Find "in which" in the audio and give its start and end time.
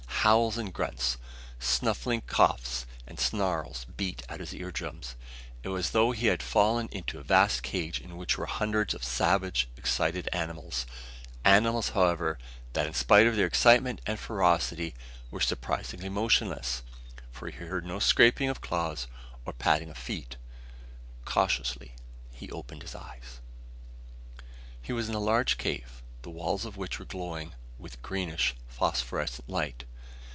7.99-8.37